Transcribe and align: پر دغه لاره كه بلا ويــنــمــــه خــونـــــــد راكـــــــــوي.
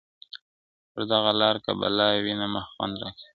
پر 0.91 1.01
دغه 1.11 1.31
لاره 1.39 1.59
كه 1.65 1.71
بلا 1.79 2.07
ويــنــمــــه 2.23 2.61
خــونـــــــد 2.71 2.97
راكـــــــــوي. 3.01 3.27